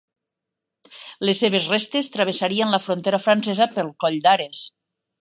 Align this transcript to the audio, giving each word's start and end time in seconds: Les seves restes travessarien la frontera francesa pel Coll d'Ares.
Les 1.29 1.41
seves 1.43 1.69
restes 1.73 2.11
travessarien 2.17 2.75
la 2.77 2.83
frontera 2.89 3.23
francesa 3.29 3.71
pel 3.77 3.97
Coll 4.07 4.23
d'Ares. 4.27 4.69